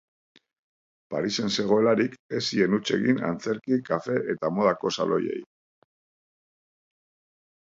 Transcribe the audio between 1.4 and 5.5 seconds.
zegoelarik, ez zien huts egin antzerki, kafe eta modako saloiei.